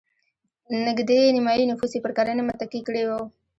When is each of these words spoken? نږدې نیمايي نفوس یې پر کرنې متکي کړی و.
نږدې 0.85 1.19
نیمايي 1.35 1.63
نفوس 1.71 1.91
یې 1.95 2.03
پر 2.03 2.11
کرنې 2.17 2.43
متکي 2.47 2.81
کړی 2.87 3.03
و. 3.07 3.11